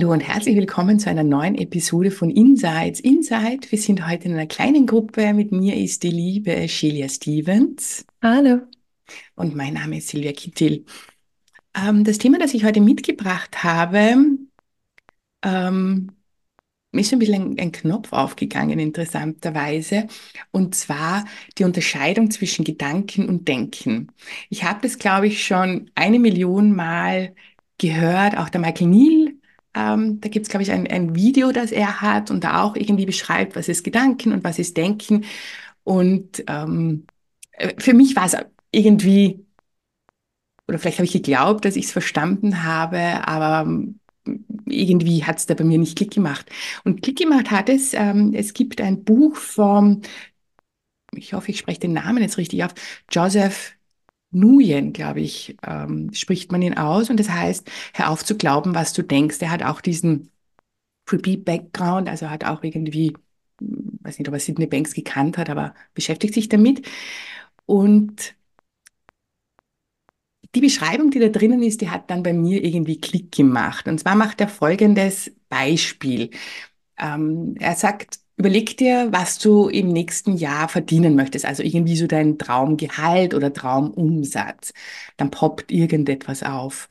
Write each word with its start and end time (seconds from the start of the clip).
Hallo 0.00 0.12
und 0.14 0.20
herzlich 0.20 0.56
willkommen 0.56 0.98
zu 0.98 1.10
einer 1.10 1.24
neuen 1.24 1.56
Episode 1.56 2.10
von 2.10 2.30
Insights. 2.30 3.00
Insight, 3.00 3.70
wir 3.70 3.78
sind 3.78 4.08
heute 4.08 4.28
in 4.28 4.32
einer 4.32 4.46
kleinen 4.46 4.86
Gruppe. 4.86 5.34
Mit 5.34 5.52
mir 5.52 5.76
ist 5.76 6.02
die 6.02 6.08
liebe 6.08 6.66
Shelia 6.68 7.06
Stevens. 7.06 8.06
Hallo. 8.22 8.62
Und 9.34 9.54
mein 9.54 9.74
Name 9.74 9.98
ist 9.98 10.08
Silvia 10.08 10.32
Kittil. 10.32 10.86
Ähm, 11.74 12.02
das 12.04 12.16
Thema, 12.16 12.38
das 12.38 12.54
ich 12.54 12.64
heute 12.64 12.80
mitgebracht 12.80 13.62
habe, 13.62 14.38
ähm, 15.42 16.12
ist 16.92 17.12
ein 17.12 17.18
bisschen 17.18 17.34
ein, 17.34 17.58
ein, 17.58 17.72
Knopf 17.72 18.14
aufgegangen, 18.14 18.78
interessanterweise. 18.78 20.06
Und 20.50 20.74
zwar 20.74 21.26
die 21.58 21.64
Unterscheidung 21.64 22.30
zwischen 22.30 22.64
Gedanken 22.64 23.28
und 23.28 23.46
Denken. 23.48 24.10
Ich 24.48 24.64
habe 24.64 24.80
das, 24.80 24.98
glaube 24.98 25.26
ich, 25.26 25.44
schon 25.44 25.90
eine 25.94 26.18
Million 26.18 26.74
Mal 26.74 27.34
gehört. 27.76 28.38
Auch 28.38 28.48
der 28.48 28.62
Michael 28.62 28.86
Neal 28.86 29.29
ähm, 29.74 30.20
da 30.20 30.28
gibt 30.28 30.46
es, 30.46 30.50
glaube 30.50 30.62
ich, 30.62 30.72
ein, 30.72 30.86
ein 30.86 31.14
Video, 31.14 31.52
das 31.52 31.72
er 31.72 32.00
hat 32.00 32.30
und 32.30 32.44
da 32.44 32.62
auch 32.62 32.76
irgendwie 32.76 33.06
beschreibt, 33.06 33.56
was 33.56 33.68
ist 33.68 33.84
Gedanken 33.84 34.32
und 34.32 34.44
was 34.44 34.58
ist 34.58 34.76
Denken. 34.76 35.24
Und 35.84 36.44
ähm, 36.48 37.06
äh, 37.52 37.74
für 37.78 37.94
mich 37.94 38.16
war 38.16 38.26
es 38.26 38.36
irgendwie, 38.72 39.44
oder 40.68 40.78
vielleicht 40.78 40.98
habe 40.98 41.06
ich 41.06 41.12
geglaubt, 41.12 41.64
dass 41.64 41.76
ich 41.76 41.86
es 41.86 41.92
verstanden 41.92 42.62
habe, 42.62 43.26
aber 43.26 43.68
ähm, 43.68 43.98
irgendwie 44.66 45.24
hat 45.24 45.38
es 45.38 45.46
da 45.46 45.54
bei 45.54 45.64
mir 45.64 45.78
nicht 45.78 45.96
Klick 45.96 46.12
gemacht. 46.12 46.46
Und 46.84 47.02
Klick 47.02 47.18
gemacht 47.18 47.50
hat 47.50 47.68
es, 47.68 47.94
ähm, 47.94 48.32
es 48.34 48.52
gibt 48.52 48.80
ein 48.80 49.04
Buch 49.04 49.36
vom, 49.36 50.02
ich 51.14 51.32
hoffe, 51.32 51.50
ich 51.50 51.58
spreche 51.58 51.80
den 51.80 51.92
Namen 51.92 52.22
jetzt 52.22 52.38
richtig 52.38 52.64
auf, 52.64 52.74
Joseph 53.10 53.74
Nguyen, 54.32 54.92
glaube 54.92 55.20
ich, 55.20 55.56
ähm, 55.66 56.12
spricht 56.12 56.52
man 56.52 56.62
ihn 56.62 56.76
aus. 56.76 57.10
Und 57.10 57.18
das 57.18 57.30
heißt, 57.30 57.70
hör 57.94 58.10
auf 58.10 58.24
zu 58.24 58.36
glauben, 58.36 58.74
was 58.74 58.92
du 58.92 59.02
denkst. 59.02 59.38
Er 59.40 59.50
hat 59.50 59.62
auch 59.62 59.80
diesen 59.80 60.30
Creepy-Background, 61.06 62.08
also 62.08 62.30
hat 62.30 62.44
auch 62.44 62.62
irgendwie, 62.64 63.14
hm, 63.60 63.98
weiß 64.02 64.18
nicht, 64.18 64.28
ob 64.28 64.34
er 64.34 64.40
Sidney 64.40 64.66
Banks 64.66 64.94
gekannt 64.94 65.38
hat, 65.38 65.50
aber 65.50 65.74
beschäftigt 65.94 66.34
sich 66.34 66.48
damit. 66.48 66.86
Und 67.66 68.34
die 70.54 70.60
Beschreibung, 70.60 71.10
die 71.10 71.20
da 71.20 71.28
drinnen 71.28 71.62
ist, 71.62 71.80
die 71.80 71.90
hat 71.90 72.10
dann 72.10 72.22
bei 72.22 72.32
mir 72.32 72.64
irgendwie 72.64 73.00
Klick 73.00 73.32
gemacht. 73.32 73.86
Und 73.88 74.00
zwar 74.00 74.16
macht 74.16 74.40
er 74.40 74.48
folgendes 74.48 75.32
Beispiel. 75.48 76.30
Ähm, 76.98 77.56
er 77.60 77.76
sagt, 77.76 78.20
Überleg 78.40 78.78
dir, 78.78 79.08
was 79.12 79.38
du 79.38 79.68
im 79.68 79.88
nächsten 79.88 80.34
Jahr 80.34 80.70
verdienen 80.70 81.14
möchtest, 81.14 81.44
also 81.44 81.62
irgendwie 81.62 81.94
so 81.94 82.06
dein 82.06 82.38
Traumgehalt 82.38 83.34
oder 83.34 83.52
Traumumsatz. 83.52 84.72
Dann 85.18 85.30
poppt 85.30 85.70
irgendetwas 85.70 86.42
auf. 86.42 86.88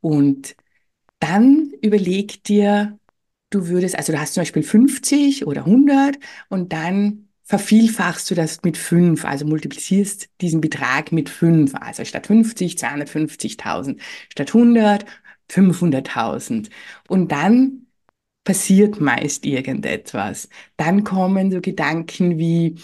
Und 0.00 0.56
dann 1.20 1.72
überleg 1.80 2.42
dir, 2.44 2.98
du 3.50 3.68
würdest, 3.68 3.96
also 3.96 4.12
du 4.12 4.20
hast 4.20 4.34
zum 4.34 4.40
Beispiel 4.42 4.64
50 4.64 5.46
oder 5.46 5.64
100 5.66 6.18
und 6.48 6.72
dann 6.72 7.28
vervielfachst 7.44 8.28
du 8.30 8.34
das 8.34 8.62
mit 8.64 8.76
5, 8.76 9.24
also 9.24 9.46
multiplizierst 9.46 10.28
diesen 10.40 10.60
Betrag 10.60 11.12
mit 11.12 11.28
5, 11.28 11.74
also 11.76 12.04
statt 12.04 12.26
50 12.26 12.76
250.000, 12.78 14.00
statt 14.28 14.48
100 14.54 15.06
500.000. 15.48 16.70
Und 17.08 17.32
dann 17.32 17.86
passiert 18.44 19.00
meist 19.00 19.46
irgendetwas. 19.46 20.48
Dann 20.76 21.04
kommen 21.04 21.50
so 21.52 21.60
Gedanken 21.60 22.38
wie, 22.38 22.76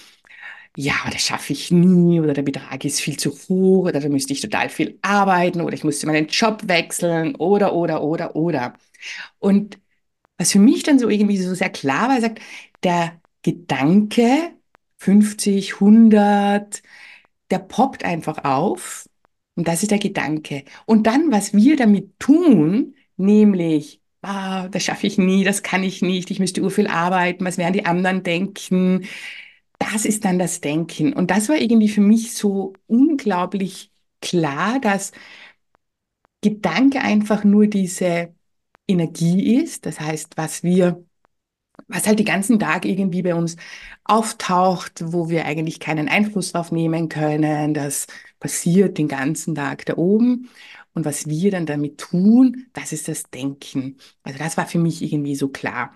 ja, 0.77 0.95
das 1.13 1.23
schaffe 1.23 1.53
ich 1.53 1.71
nie 1.71 2.21
oder 2.21 2.35
der 2.35 2.43
Betrag 2.43 2.85
ist 2.85 3.01
viel 3.01 3.19
zu 3.19 3.31
hoch 3.33 3.87
oder 3.89 4.01
da 4.01 4.09
müsste 4.09 4.33
ich 4.33 4.41
total 4.43 4.69
viel 4.69 4.99
arbeiten 5.03 5.61
oder 5.63 5.75
ich 5.75 5.85
müsste 5.85 6.07
meinen 6.07 6.29
Job 6.29 6.63
wechseln 6.69 7.35
oder, 7.37 7.75
oder, 7.75 8.03
oder, 8.03 8.37
oder. 8.37 8.75
Und 9.39 9.79
was 10.39 10.53
für 10.53 10.59
mich 10.59 10.83
dann 10.83 10.99
so 10.99 11.09
irgendwie 11.09 11.39
so 11.39 11.55
sehr 11.55 11.71
klar 11.71 12.09
war, 12.11 12.21
sagt, 12.21 12.41
der 12.85 13.21
Gedanke 13.43 14.53
50, 14.99 15.81
100, 15.81 16.83
der 17.51 17.59
poppt 17.61 18.05
einfach 18.05 18.45
auf 18.45 19.09
und 19.55 19.69
das 19.69 19.83
ist 19.83 19.91
der 19.91 19.99
Gedanke. 19.99 20.65
Und 20.87 21.07
dann, 21.07 21.33
was 21.33 21.55
wir 21.55 21.77
damit 21.77 22.19
tun, 22.19 22.97
nämlich 23.17 24.01
ah, 24.27 24.69
das 24.69 24.85
schaffe 24.85 25.07
ich 25.07 25.19
nie, 25.19 25.45
das 25.45 25.63
kann 25.63 25.83
ich 25.85 26.03
nicht, 26.03 26.31
ich 26.31 26.41
müsste 26.41 26.63
urviel 26.63 26.87
arbeiten, 26.89 27.45
was 27.45 27.59
werden 27.59 27.75
die 27.75 27.87
anderen 27.87 28.23
denken? 28.23 29.07
Das 29.79 30.05
ist 30.07 30.25
dann 30.25 30.39
das 30.39 30.61
Denken. 30.63 31.13
Und 31.13 31.31
das 31.31 31.49
war 31.49 31.57
irgendwie 31.59 31.89
für 31.89 32.01
mich 32.01 32.35
so 32.35 32.75
unglaublich 32.89 33.93
klar, 34.23 34.81
dass 34.81 35.13
Gedanke 36.43 37.01
einfach 37.01 37.45
nur 37.45 37.67
diese 37.67 38.35
Energie 38.89 39.57
ist. 39.63 39.87
Das 39.87 40.01
heißt, 40.01 40.37
was 40.37 40.63
wir, 40.63 41.05
was 41.89 42.07
halt 42.07 42.21
den 42.21 42.27
ganzen 42.27 42.59
Tag 42.61 42.85
irgendwie 42.87 43.23
bei 43.23 43.35
uns 43.35 43.57
auftaucht, 44.05 45.03
wo 45.07 45.31
wir 45.31 45.47
eigentlich 45.47 45.81
keinen 45.81 46.09
Einfluss 46.09 46.53
drauf 46.53 46.73
nehmen 46.73 47.09
können, 47.09 47.75
das 47.75 48.07
passiert 48.41 48.99
den 48.99 49.09
ganzen 49.09 49.55
Tag 49.55 49.87
da 49.87 49.97
oben. 49.97 50.51
Und 50.97 51.05
was 51.05 51.29
wir 51.29 51.51
dann 51.51 51.67
damit 51.67 51.99
tun, 51.99 52.69
das 52.73 52.93
ist 52.93 53.07
das 53.09 53.25
Denken. 53.31 53.99
Also 54.23 54.39
das 54.39 54.57
war 54.57 54.67
für 54.67 54.79
mich 54.79 55.03
irgendwie 55.03 55.37
so 55.37 55.49
klar. 55.49 55.93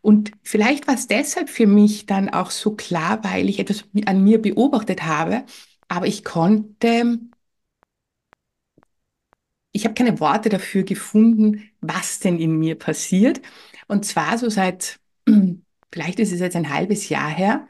Und 0.00 0.30
vielleicht 0.44 0.86
war 0.86 0.94
es 0.94 1.08
deshalb 1.08 1.50
für 1.50 1.66
mich 1.66 2.06
dann 2.06 2.28
auch 2.28 2.52
so 2.52 2.76
klar, 2.76 3.24
weil 3.24 3.48
ich 3.48 3.58
etwas 3.58 3.84
an 4.06 4.22
mir 4.22 4.40
beobachtet 4.40 5.02
habe, 5.04 5.44
aber 5.88 6.06
ich 6.06 6.22
konnte, 6.24 7.18
ich 9.72 9.84
habe 9.84 9.94
keine 9.94 10.20
Worte 10.20 10.48
dafür 10.48 10.84
gefunden, 10.84 11.70
was 11.80 12.20
denn 12.20 12.38
in 12.38 12.58
mir 12.58 12.76
passiert. 12.78 13.40
Und 13.88 14.04
zwar 14.04 14.38
so 14.38 14.48
seit, 14.48 15.00
vielleicht 15.92 16.20
ist 16.20 16.32
es 16.32 16.40
jetzt 16.40 16.56
ein 16.56 16.70
halbes 16.72 17.08
Jahr 17.08 17.28
her, 17.30 17.66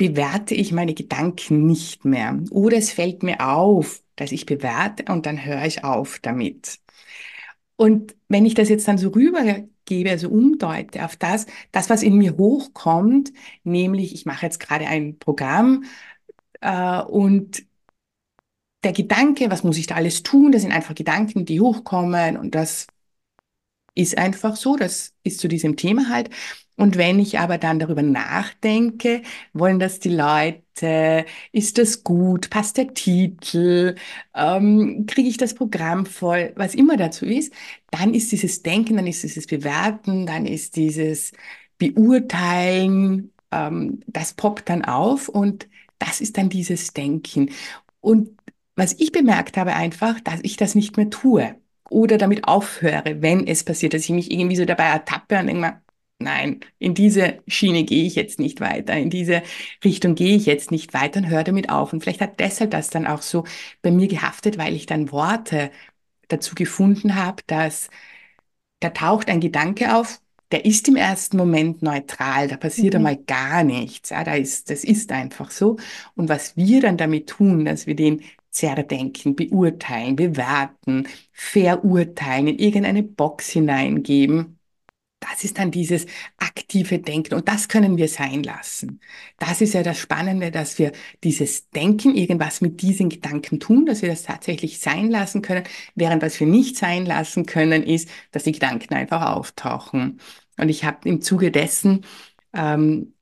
bewerte 0.00 0.54
ich 0.54 0.72
meine 0.72 0.94
Gedanken 0.94 1.66
nicht 1.66 2.06
mehr. 2.06 2.42
Oder 2.50 2.78
es 2.78 2.90
fällt 2.90 3.22
mir 3.22 3.46
auf, 3.46 4.02
dass 4.16 4.32
ich 4.32 4.46
bewerte 4.46 5.12
und 5.12 5.26
dann 5.26 5.44
höre 5.44 5.66
ich 5.66 5.84
auf 5.84 6.18
damit. 6.20 6.78
Und 7.76 8.16
wenn 8.28 8.46
ich 8.46 8.54
das 8.54 8.70
jetzt 8.70 8.88
dann 8.88 8.96
so 8.96 9.10
rübergebe, 9.10 10.10
also 10.10 10.30
umdeute 10.30 11.04
auf 11.04 11.16
das, 11.16 11.44
das, 11.70 11.90
was 11.90 12.02
in 12.02 12.16
mir 12.16 12.38
hochkommt, 12.38 13.30
nämlich 13.62 14.14
ich 14.14 14.24
mache 14.24 14.46
jetzt 14.46 14.58
gerade 14.58 14.86
ein 14.86 15.18
Programm 15.18 15.84
äh, 16.62 17.02
und 17.02 17.64
der 18.82 18.92
Gedanke, 18.92 19.50
was 19.50 19.64
muss 19.64 19.76
ich 19.76 19.86
da 19.86 19.96
alles 19.96 20.22
tun, 20.22 20.50
das 20.50 20.62
sind 20.62 20.72
einfach 20.72 20.94
Gedanken, 20.94 21.44
die 21.44 21.60
hochkommen 21.60 22.38
und 22.38 22.54
das 22.54 22.86
ist 23.94 24.18
einfach 24.18 24.56
so, 24.56 24.76
das 24.76 25.12
ist 25.22 25.40
zu 25.40 25.48
diesem 25.48 25.76
Thema 25.76 26.08
halt. 26.08 26.30
Und 26.76 26.96
wenn 26.96 27.18
ich 27.18 27.38
aber 27.38 27.58
dann 27.58 27.78
darüber 27.78 28.00
nachdenke, 28.02 29.20
wollen 29.52 29.78
das 29.78 30.00
die 30.00 30.08
Leute, 30.08 31.26
ist 31.52 31.76
das 31.76 32.04
gut, 32.04 32.48
passt 32.48 32.78
der 32.78 32.94
Titel, 32.94 33.96
ähm, 34.34 35.04
kriege 35.06 35.28
ich 35.28 35.36
das 35.36 35.52
Programm 35.54 36.06
voll, 36.06 36.52
was 36.56 36.74
immer 36.74 36.96
dazu 36.96 37.26
ist, 37.26 37.52
dann 37.90 38.14
ist 38.14 38.32
dieses 38.32 38.62
Denken, 38.62 38.96
dann 38.96 39.06
ist 39.06 39.22
dieses 39.22 39.46
Bewerten, 39.46 40.24
dann 40.26 40.46
ist 40.46 40.76
dieses 40.76 41.32
Beurteilen, 41.78 43.32
ähm, 43.50 44.00
das 44.06 44.32
poppt 44.34 44.68
dann 44.70 44.84
auf 44.84 45.28
und 45.28 45.68
das 45.98 46.20
ist 46.22 46.38
dann 46.38 46.48
dieses 46.48 46.92
Denken. 46.94 47.50
Und 48.00 48.30
was 48.76 48.94
ich 48.98 49.12
bemerkt 49.12 49.56
habe 49.58 49.74
einfach, 49.74 50.20
dass 50.20 50.40
ich 50.42 50.56
das 50.56 50.74
nicht 50.74 50.96
mehr 50.96 51.10
tue 51.10 51.54
oder 51.90 52.18
damit 52.18 52.46
aufhöre, 52.48 53.22
wenn 53.22 53.46
es 53.46 53.64
passiert, 53.64 53.94
dass 53.94 54.04
ich 54.04 54.10
mich 54.10 54.30
irgendwie 54.30 54.56
so 54.56 54.64
dabei 54.64 54.86
ertappe 54.86 55.38
und 55.38 55.46
denke 55.48 55.60
mal, 55.60 55.82
nein, 56.18 56.60
in 56.78 56.94
diese 56.94 57.42
Schiene 57.48 57.84
gehe 57.84 58.04
ich 58.06 58.14
jetzt 58.14 58.38
nicht 58.40 58.60
weiter, 58.60 58.96
in 58.96 59.10
diese 59.10 59.42
Richtung 59.84 60.14
gehe 60.14 60.36
ich 60.36 60.46
jetzt 60.46 60.70
nicht 60.70 60.94
weiter 60.94 61.20
und 61.20 61.28
höre 61.28 61.44
damit 61.44 61.70
auf. 61.70 61.92
Und 61.92 62.02
vielleicht 62.02 62.20
hat 62.20 62.40
deshalb 62.40 62.70
das 62.70 62.90
dann 62.90 63.06
auch 63.06 63.22
so 63.22 63.44
bei 63.82 63.90
mir 63.90 64.08
gehaftet, 64.08 64.58
weil 64.58 64.74
ich 64.74 64.86
dann 64.86 65.12
Worte 65.12 65.70
dazu 66.28 66.54
gefunden 66.54 67.16
habe, 67.16 67.42
dass 67.46 67.90
da 68.80 68.90
taucht 68.90 69.28
ein 69.28 69.40
Gedanke 69.40 69.96
auf, 69.96 70.20
der 70.52 70.64
ist 70.64 70.88
im 70.88 70.96
ersten 70.96 71.36
Moment 71.36 71.82
neutral, 71.82 72.48
da 72.48 72.56
passiert 72.56 72.94
mhm. 72.94 72.98
einmal 72.98 73.16
gar 73.16 73.62
nichts. 73.64 74.10
Ja, 74.10 74.24
da 74.24 74.34
ist, 74.34 74.70
das 74.70 74.84
ist 74.84 75.12
einfach 75.12 75.50
so. 75.50 75.76
Und 76.16 76.28
was 76.28 76.56
wir 76.56 76.80
dann 76.80 76.96
damit 76.96 77.28
tun, 77.28 77.64
dass 77.64 77.86
wir 77.86 77.94
den 77.94 78.22
zerdenken, 78.50 79.36
beurteilen, 79.36 80.16
bewerten, 80.16 81.08
verurteilen, 81.32 82.48
in 82.48 82.58
irgendeine 82.58 83.02
Box 83.02 83.50
hineingeben. 83.50 84.58
Das 85.20 85.44
ist 85.44 85.58
dann 85.58 85.70
dieses 85.70 86.06
aktive 86.38 86.98
Denken 86.98 87.34
und 87.34 87.46
das 87.46 87.68
können 87.68 87.98
wir 87.98 88.08
sein 88.08 88.42
lassen. 88.42 89.00
Das 89.38 89.60
ist 89.60 89.74
ja 89.74 89.82
das 89.82 89.98
Spannende, 89.98 90.50
dass 90.50 90.78
wir 90.78 90.92
dieses 91.22 91.68
Denken, 91.70 92.14
irgendwas 92.14 92.62
mit 92.62 92.80
diesen 92.80 93.10
Gedanken 93.10 93.60
tun, 93.60 93.84
dass 93.84 94.00
wir 94.00 94.08
das 94.08 94.22
tatsächlich 94.22 94.80
sein 94.80 95.10
lassen 95.10 95.42
können, 95.42 95.64
während 95.94 96.22
was 96.22 96.40
wir 96.40 96.46
nicht 96.46 96.76
sein 96.78 97.04
lassen 97.04 97.44
können, 97.44 97.82
ist, 97.82 98.08
dass 98.32 98.44
die 98.44 98.52
Gedanken 98.52 98.94
einfach 98.94 99.36
auftauchen. 99.36 100.20
Und 100.58 100.68
ich 100.70 100.84
habe 100.84 101.06
im 101.08 101.20
Zuge 101.20 101.50
dessen 101.50 102.04
ähm, 102.54 103.14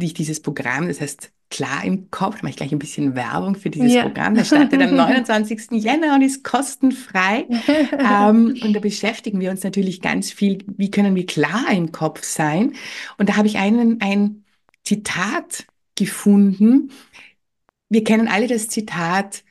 ich 0.00 0.14
dieses 0.14 0.40
Programm, 0.40 0.88
das 0.88 1.00
heißt 1.00 1.32
klar 1.50 1.84
im 1.84 2.10
Kopf, 2.10 2.36
da 2.36 2.42
mache 2.42 2.50
ich 2.50 2.56
gleich 2.56 2.72
ein 2.72 2.78
bisschen 2.78 3.14
Werbung 3.14 3.56
für 3.56 3.70
dieses 3.70 3.92
ja. 3.92 4.02
Programm. 4.02 4.34
Das 4.34 4.46
startet 4.46 4.80
am 4.80 4.94
29. 4.96 5.72
Jänner 5.72 6.14
und 6.14 6.22
ist 6.22 6.44
kostenfrei. 6.44 7.46
ähm, 7.98 8.56
und 8.62 8.72
da 8.72 8.80
beschäftigen 8.80 9.40
wir 9.40 9.50
uns 9.50 9.64
natürlich 9.64 10.00
ganz 10.00 10.30
viel, 10.30 10.64
wie 10.66 10.90
können 10.90 11.14
wir 11.14 11.26
klar 11.26 11.70
im 11.72 11.92
Kopf 11.92 12.22
sein. 12.22 12.74
Und 13.18 13.28
da 13.28 13.36
habe 13.36 13.48
ich 13.48 13.58
einen, 13.58 14.00
ein 14.00 14.44
Zitat 14.84 15.66
gefunden. 15.96 16.92
Wir 17.88 18.04
kennen 18.04 18.28
alle 18.28 18.46
das 18.46 18.68
Zitat, 18.68 19.44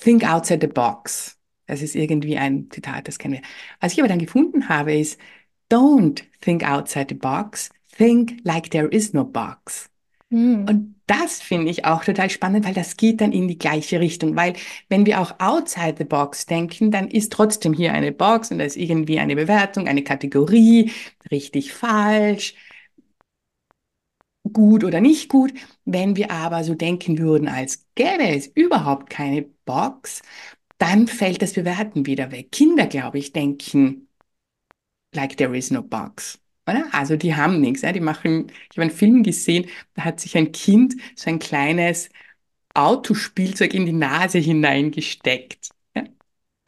Think 0.00 0.24
outside 0.24 0.60
the 0.62 0.72
box. 0.72 1.36
Das 1.66 1.82
ist 1.82 1.94
irgendwie 1.94 2.38
ein 2.38 2.68
Zitat, 2.70 3.08
das 3.08 3.18
kennen 3.18 3.34
wir. 3.34 3.42
Was 3.80 3.92
ich 3.92 3.98
aber 3.98 4.08
dann 4.08 4.18
gefunden 4.18 4.68
habe, 4.68 4.94
ist, 4.94 5.18
Don't 5.70 6.22
think 6.40 6.62
outside 6.64 7.06
the 7.08 7.14
box, 7.14 7.70
think 7.96 8.40
like 8.44 8.70
there 8.70 8.88
is 8.88 9.12
no 9.12 9.24
box. 9.24 9.91
Mhm. 10.32 10.66
Und 10.68 10.94
das 11.06 11.42
finde 11.42 11.70
ich 11.70 11.84
auch 11.84 12.04
total 12.04 12.30
spannend, 12.30 12.64
weil 12.64 12.72
das 12.74 12.96
geht 12.96 13.20
dann 13.20 13.32
in 13.32 13.48
die 13.48 13.58
gleiche 13.58 14.00
Richtung. 14.00 14.34
Weil 14.34 14.54
wenn 14.88 15.04
wir 15.04 15.20
auch 15.20 15.38
outside 15.40 15.96
the 15.98 16.04
box 16.04 16.46
denken, 16.46 16.90
dann 16.90 17.08
ist 17.08 17.32
trotzdem 17.32 17.74
hier 17.74 17.92
eine 17.92 18.12
Box 18.12 18.50
und 18.50 18.58
da 18.58 18.64
ist 18.64 18.76
irgendwie 18.76 19.18
eine 19.18 19.36
Bewertung, 19.36 19.88
eine 19.88 20.02
Kategorie, 20.04 20.90
richtig, 21.30 21.72
falsch, 21.74 22.54
gut 24.52 24.84
oder 24.84 25.00
nicht 25.00 25.28
gut. 25.28 25.52
Wenn 25.84 26.16
wir 26.16 26.30
aber 26.30 26.64
so 26.64 26.74
denken 26.74 27.18
würden, 27.18 27.48
als 27.48 27.86
gäbe 27.94 28.24
es 28.28 28.46
überhaupt 28.48 29.10
keine 29.10 29.42
Box, 29.64 30.22
dann 30.78 31.08
fällt 31.08 31.42
das 31.42 31.54
Bewerten 31.54 32.06
wieder 32.06 32.30
weg. 32.32 32.52
Kinder, 32.52 32.86
glaube 32.86 33.18
ich, 33.18 33.32
denken, 33.32 34.08
like 35.14 35.36
there 35.38 35.54
is 35.56 35.70
no 35.70 35.82
box. 35.82 36.41
Oder? 36.66 36.86
Also 36.92 37.16
die 37.16 37.34
haben 37.34 37.60
nichts. 37.60 37.82
Ja? 37.82 37.92
Die 37.92 38.00
machen, 38.00 38.46
ich 38.70 38.76
habe 38.76 38.82
einen 38.82 38.90
Film 38.90 39.22
gesehen, 39.22 39.66
da 39.94 40.04
hat 40.04 40.20
sich 40.20 40.36
ein 40.36 40.52
Kind 40.52 40.94
so 41.16 41.30
ein 41.30 41.38
kleines 41.38 42.08
Autospielzeug 42.74 43.74
in 43.74 43.86
die 43.86 43.92
Nase 43.92 44.38
hineingesteckt. 44.38 45.70
Ja? 45.94 46.04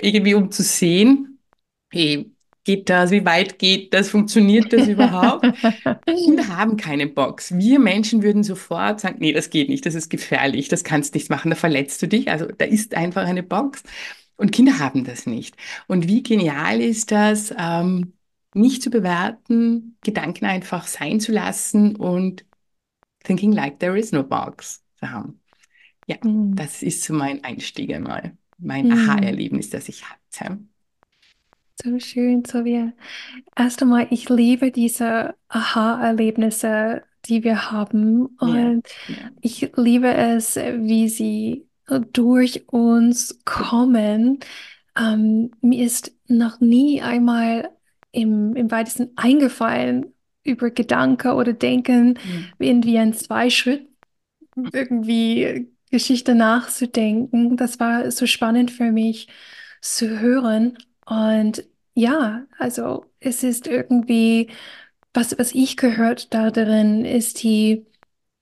Irgendwie 0.00 0.34
um 0.34 0.50
zu 0.50 0.62
sehen, 0.62 1.38
hey, 1.92 2.34
geht 2.64 2.88
das, 2.90 3.10
wie 3.10 3.24
weit 3.24 3.58
geht 3.58 3.94
das, 3.94 4.08
funktioniert 4.08 4.72
das 4.72 4.88
überhaupt? 4.88 5.44
Kinder 6.06 6.48
haben 6.48 6.76
keine 6.76 7.06
Box. 7.06 7.56
Wir 7.56 7.78
Menschen 7.78 8.22
würden 8.22 8.42
sofort 8.42 9.00
sagen, 9.00 9.18
nee, 9.20 9.32
das 9.32 9.50
geht 9.50 9.68
nicht, 9.68 9.86
das 9.86 9.94
ist 9.94 10.10
gefährlich, 10.10 10.68
das 10.68 10.82
kannst 10.84 11.14
nicht 11.14 11.30
machen, 11.30 11.50
da 11.50 11.56
verletzt 11.56 12.02
du 12.02 12.08
dich. 12.08 12.30
Also 12.30 12.46
da 12.46 12.64
ist 12.64 12.94
einfach 12.94 13.24
eine 13.26 13.42
Box. 13.42 13.82
Und 14.36 14.50
Kinder 14.50 14.78
haben 14.78 15.04
das 15.04 15.26
nicht. 15.26 15.56
Und 15.86 16.08
wie 16.08 16.22
genial 16.22 16.80
ist 16.80 17.12
das, 17.12 17.54
ähm, 17.56 18.14
nicht 18.54 18.82
zu 18.82 18.90
bewerten, 18.90 19.96
Gedanken 20.02 20.46
einfach 20.46 20.86
sein 20.86 21.20
zu 21.20 21.32
lassen 21.32 21.96
und 21.96 22.44
thinking 23.24 23.52
like 23.52 23.78
there 23.80 23.98
is 23.98 24.12
no 24.12 24.22
box 24.22 24.82
zu 24.96 25.10
haben. 25.10 25.40
Ja, 26.06 26.16
mhm. 26.22 26.54
das 26.54 26.82
ist 26.82 27.02
so 27.02 27.14
mein 27.14 27.42
Einstieg 27.44 27.92
einmal, 27.92 28.36
mein 28.58 28.86
mhm. 28.86 28.92
Aha-Erlebnis, 28.92 29.70
das 29.70 29.88
ich 29.88 30.04
hatte. 30.04 30.58
So 31.82 31.98
schön, 31.98 32.44
Sylvia. 32.44 32.92
Erst 33.56 33.82
einmal, 33.82 34.06
ich 34.10 34.28
liebe 34.28 34.70
diese 34.70 35.34
Aha-Erlebnisse, 35.48 37.02
die 37.26 37.42
wir 37.42 37.72
haben. 37.72 38.26
Und 38.38 38.82
ja, 39.08 39.14
ja. 39.14 39.30
ich 39.40 39.72
liebe 39.74 40.14
es, 40.14 40.56
wie 40.56 41.08
sie 41.08 41.66
durch 42.12 42.68
uns 42.68 43.40
kommen. 43.44 44.38
Ähm, 44.96 45.50
mir 45.60 45.84
ist 45.84 46.16
noch 46.28 46.60
nie 46.60 47.02
einmal 47.02 47.70
im, 48.14 48.56
im 48.56 48.70
weitesten 48.70 49.10
eingefallen, 49.16 50.06
über 50.44 50.70
Gedanke 50.70 51.34
oder 51.34 51.52
Denken 51.52 52.10
mhm. 52.10 52.46
irgendwie 52.58 52.98
ein 52.98 53.14
Zweischritt 53.14 53.88
irgendwie 54.72 55.68
Geschichte 55.90 56.34
nachzudenken. 56.34 57.56
Das 57.56 57.80
war 57.80 58.10
so 58.10 58.26
spannend 58.26 58.70
für 58.70 58.92
mich 58.92 59.28
zu 59.80 60.20
hören. 60.20 60.78
Und 61.06 61.64
ja, 61.94 62.44
also 62.58 63.06
es 63.20 63.42
ist 63.42 63.66
irgendwie, 63.66 64.50
was, 65.12 65.38
was 65.38 65.52
ich 65.52 65.76
gehört 65.76 66.34
da 66.34 66.50
drin, 66.50 67.04
ist 67.04 67.42
die 67.42 67.86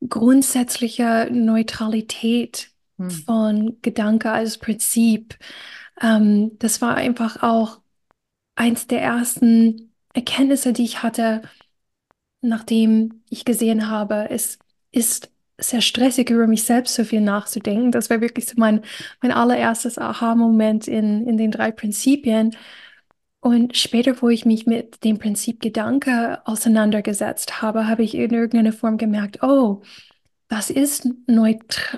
grundsätzliche 0.09 1.29
Neutralität 1.31 2.71
mhm. 2.97 3.11
von 3.11 3.79
Gedanke 3.83 4.33
als 4.33 4.59
Prinzip. 4.59 5.39
Ähm, 6.01 6.59
das 6.59 6.81
war 6.81 6.95
einfach 6.95 7.43
auch 7.43 7.82
eins 8.55 8.87
der 8.87 9.03
ersten 9.03 9.93
Erkenntnisse, 10.15 10.73
die 10.73 10.85
ich 10.85 11.03
hatte, 11.03 11.43
nachdem 12.41 13.23
ich 13.31 13.45
gesehen 13.45 13.89
habe, 13.89 14.29
es 14.31 14.59
ist 14.91 15.31
sehr 15.59 15.81
stressig, 15.81 16.31
über 16.31 16.47
mich 16.47 16.65
selbst 16.65 16.95
so 16.95 17.05
viel 17.05 17.21
nachzudenken. 17.21 17.93
Das 17.93 18.11
war 18.11 18.21
wirklich 18.21 18.47
so 18.47 18.55
mein, 18.57 18.83
mein 19.21 19.33
allererstes 19.33 19.99
Aha-Moment 19.99 20.89
in, 20.89 21.27
in 21.27 21.37
den 21.37 21.51
drei 21.51 21.71
Prinzipien. 21.71 22.57
Und 23.41 23.77
später, 23.77 24.21
wo 24.23 24.29
ich 24.29 24.45
mich 24.45 24.67
mit 24.67 25.05
dem 25.05 25.19
Prinzip 25.19 25.61
Gedanke 25.61 26.41
auseinandergesetzt 26.47 27.63
habe, 27.63 27.89
habe 27.89 28.03
ich 28.05 28.15
in 28.15 28.31
irgendeiner 28.33 28.73
Form 28.73 28.99
gemerkt, 28.99 29.43
oh, 29.43 29.83
das 30.49 30.71
ist 30.71 31.09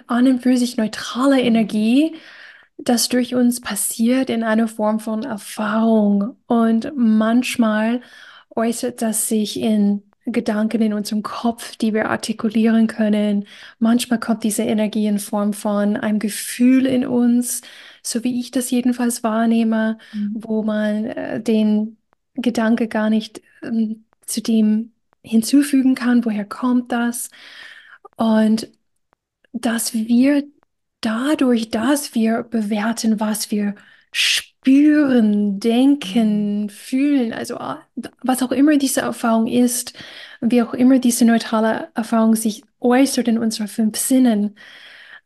an 0.07 0.27
und 0.29 0.41
für 0.43 0.57
sich 0.57 0.77
neutrale 0.77 1.41
Energie, 1.41 2.15
das 2.77 3.09
durch 3.09 3.35
uns 3.35 3.61
passiert 3.61 4.31
in 4.31 4.43
einer 4.43 4.69
Form 4.69 5.01
von 5.01 5.23
Erfahrung. 5.23 6.37
Und 6.47 6.93
manchmal 6.97 8.01
äußert 8.55 9.03
das 9.03 9.29
sich 9.29 9.61
in 9.61 10.03
Gedanken 10.27 10.81
in 10.81 10.95
unserem 10.95 11.23
Kopf, 11.23 11.77
die 11.77 11.93
wir 11.93 12.09
artikulieren 12.09 12.87
können. 12.87 13.47
Manchmal 13.79 14.19
kommt 14.19 14.43
diese 14.43 14.63
Energie 14.63 15.07
in 15.07 15.19
Form 15.19 15.53
von 15.53 15.97
einem 15.97 16.19
Gefühl 16.19 16.87
in 16.87 17.07
uns, 17.07 17.61
so 18.03 18.25
wie 18.25 18.41
ich 18.41 18.51
das 18.51 18.71
jedenfalls 18.71 19.23
wahrnehme, 19.23 19.99
mhm. 20.13 20.35
wo 20.35 20.63
man 20.63 21.07
äh, 21.07 21.43
den 21.43 21.99
Gedanke 22.35 22.89
gar 22.89 23.11
nicht 23.11 23.43
äh, 23.63 23.97
zu 24.25 24.41
dem 24.41 24.93
hinzufügen 25.23 25.95
kann, 25.95 26.25
woher 26.25 26.45
kommt 26.45 26.93
das. 26.93 27.31
Und 28.17 28.69
dass 29.53 29.95
wir 29.95 30.45
dadurch, 31.05 31.71
dass 31.71 32.15
wir 32.15 32.43
bewerten, 32.45 33.21
was 33.21 33.51
wir 33.51 33.75
spüren, 34.13 35.61
denken, 35.61 36.63
mhm. 36.65 36.69
fühlen, 36.69 37.33
also 37.33 37.59
ah, 37.59 37.83
was 38.23 38.43
auch 38.43 38.53
immer 38.53 38.77
diese 38.79 39.01
Erfahrung 39.03 39.47
ist, 39.47 39.95
wie 40.41 40.63
auch 40.63 40.75
immer 40.75 40.99
diese 40.99 41.25
neutrale 41.25 41.91
Erfahrung 41.95 42.37
sich 42.37 42.65
äußert 42.81 43.29
in 43.29 43.39
unseren 43.39 43.69
fünf 43.69 43.99
Sinnen, 43.99 44.57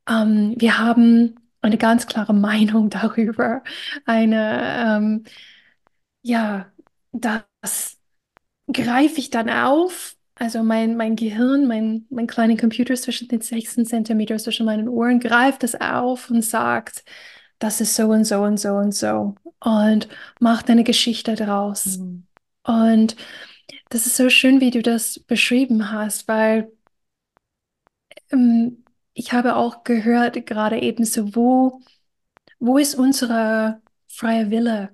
ähm, 0.09 0.55
wir 0.59 0.79
haben 0.79 1.37
eine 1.61 1.79
ganz 1.79 2.07
klare 2.07 2.35
Meinung 2.35 2.91
darüber, 2.91 3.63
eine, 4.07 4.99
ähm, 4.99 5.25
ja, 6.23 6.71
das 7.13 7.99
greife 8.73 9.19
ich 9.19 9.31
dann 9.31 9.51
auf 9.51 10.18
also 10.39 10.63
mein, 10.63 10.97
mein 10.97 11.17
Gehirn, 11.17 11.67
mein, 11.67 12.07
mein 12.11 12.27
kleiner 12.27 12.57
Computer 12.57 12.95
zwischen 12.95 13.29
den 13.29 13.41
16 13.41 13.87
Zentimeter 13.87 14.39
zwischen 14.39 14.67
meinen 14.67 14.89
Ohren 14.89 15.21
greift 15.21 15.65
es 15.65 15.75
auf 15.81 16.31
und 16.31 16.45
sagt, 16.45 17.05
das 17.59 17.81
ist 17.81 17.95
so 17.97 18.09
und 18.09 18.25
so 18.25 18.43
und 18.43 18.59
so 18.59 18.71
und 18.75 18.95
so 18.95 19.35
und 19.61 20.09
macht 20.41 20.71
eine 20.71 20.85
Geschichte 20.85 21.35
daraus. 21.35 21.99
Mhm. 21.99 22.27
Und 22.65 23.17
das 23.91 24.07
ist 24.07 24.17
so 24.17 24.29
schön, 24.31 24.61
wie 24.61 24.71
du 24.71 24.83
das 24.83 25.19
beschrieben 25.21 25.91
hast, 25.91 26.29
weil 26.29 26.71
ähm, 28.31 28.85
ich 29.15 29.33
habe 29.33 29.57
auch 29.57 29.85
gehört, 29.85 30.47
gerade 30.47 30.81
eben 30.81 31.05
so, 31.05 31.35
wo, 31.35 31.81
wo 32.59 32.79
ist 32.79 32.95
unsere 32.95 33.81
freie 34.07 34.51
Wille? 34.51 34.91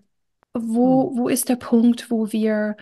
Wo, 0.54 1.10
mhm. 1.10 1.18
wo 1.18 1.28
ist 1.28 1.48
der 1.48 1.56
Punkt, 1.56 2.10
wo 2.10 2.32
wir 2.32 2.76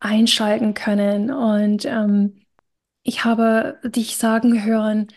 einschalten 0.00 0.74
können. 0.74 1.30
Und 1.30 1.84
ähm, 1.86 2.40
ich 3.02 3.24
habe 3.24 3.80
dich 3.84 4.16
sagen 4.16 4.64
hören, 4.64 5.08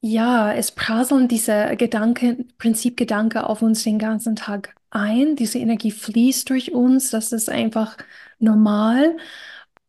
ja, 0.00 0.52
es 0.52 0.72
prasseln 0.72 1.28
diese 1.28 1.76
Gedanken, 1.76 2.52
Prinzipgedanke 2.58 3.44
auf 3.46 3.62
uns 3.62 3.82
den 3.82 3.98
ganzen 3.98 4.36
Tag 4.36 4.74
ein. 4.90 5.36
Diese 5.36 5.58
Energie 5.58 5.90
fließt 5.90 6.48
durch 6.50 6.72
uns. 6.72 7.10
Das 7.10 7.32
ist 7.32 7.50
einfach 7.50 7.96
normal. 8.38 9.16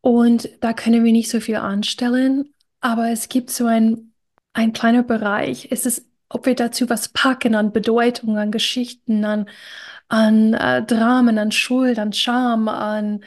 Und 0.01 0.50
da 0.62 0.74
können 0.74 1.03
wir 1.03 1.12
nicht 1.12 1.29
so 1.29 1.39
viel 1.39 1.57
anstellen. 1.57 2.53
Aber 2.81 3.09
es 3.09 3.29
gibt 3.29 3.51
so 3.51 3.65
ein, 3.65 4.13
ein 4.53 4.74
kleiner 4.74 5.03
Bereich. 5.03 5.67
Es 5.71 5.86
ist 5.86 6.05
ob 6.29 6.45
wir 6.45 6.55
dazu 6.55 6.89
was 6.89 7.09
packen 7.09 7.55
an 7.55 7.71
Bedeutung, 7.74 8.38
an 8.38 8.51
Geschichten, 8.51 9.25
an, 9.25 9.50
an 10.09 10.53
äh, 10.53 10.83
Dramen, 10.86 11.38
an 11.39 11.51
Schuld, 11.51 12.00
an 12.00 12.13
Scham, 12.13 12.67
an 12.67 13.24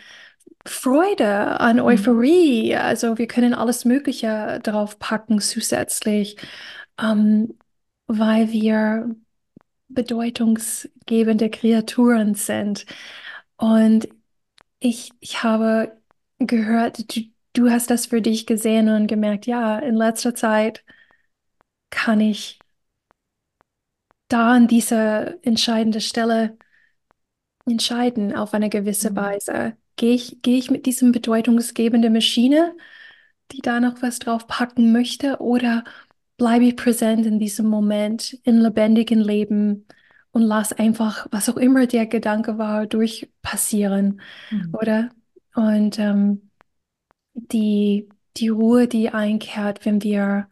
Freude, 0.66 1.60
an 1.60 1.80
Mhm. 1.80 1.82
Euphorie. 1.82 2.76
Also 2.76 3.18
wir 3.18 3.26
können 3.26 3.54
alles 3.54 3.84
Mögliche 3.84 4.60
drauf 4.62 4.98
packen 4.98 5.40
zusätzlich, 5.40 6.36
ähm, 7.00 7.58
weil 8.06 8.52
wir 8.52 9.14
bedeutungsgebende 9.88 11.50
Kreaturen 11.50 12.34
sind. 12.34 12.86
Und 13.56 14.08
ich, 14.80 15.12
ich 15.20 15.42
habe 15.44 15.98
gehört, 16.38 17.16
du, 17.16 17.22
du 17.54 17.70
hast 17.70 17.90
das 17.90 18.06
für 18.06 18.22
dich 18.22 18.46
gesehen 18.46 18.88
und 18.90 19.06
gemerkt, 19.08 19.46
ja, 19.46 19.78
in 19.80 19.96
letzter 19.96 20.34
Zeit 20.34 20.84
kann 21.90 22.20
ich 22.20 22.58
da 24.28 24.52
an 24.54 24.66
dieser 24.68 25.44
entscheidenden 25.46 26.00
Stelle 26.00 26.56
entscheiden 27.66 28.34
auf 28.36 28.54
eine 28.54 28.68
gewisse 28.70 29.10
Mhm. 29.10 29.16
Weise. 29.16 29.76
Gehe 30.02 30.14
ich, 30.14 30.42
gehe 30.42 30.58
ich 30.58 30.68
mit 30.72 30.86
diesem 30.86 31.12
bedeutungsgebenden 31.12 32.12
Maschine, 32.12 32.76
die 33.52 33.60
da 33.62 33.78
noch 33.80 34.02
was 34.02 34.18
drauf 34.18 34.48
packen 34.48 34.92
möchte, 34.92 35.38
oder 35.40 35.84
bleibe 36.38 36.64
ich 36.64 36.76
präsent 36.76 37.24
in 37.26 37.38
diesem 37.38 37.66
Moment, 37.68 38.34
in 38.42 38.58
lebendigen 38.60 39.20
Leben 39.20 39.86
und 40.32 40.42
lass 40.42 40.72
einfach, 40.72 41.28
was 41.30 41.48
auch 41.48 41.56
immer 41.56 41.86
der 41.86 42.06
Gedanke 42.08 42.58
war, 42.58 42.86
durchpassieren, 42.88 44.20
Mhm. 44.50 44.72
oder? 44.72 45.10
Und 45.54 46.00
ähm, 46.00 46.50
die, 47.34 48.08
die 48.38 48.48
Ruhe, 48.48 48.88
die 48.88 49.10
einkehrt, 49.10 49.86
wenn 49.86 50.02
wir 50.02 50.48